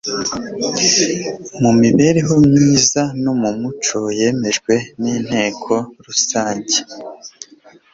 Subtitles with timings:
[1.61, 5.73] mu mibereho myiza no mu muco yemejwe n'inteko
[6.05, 6.77] rusange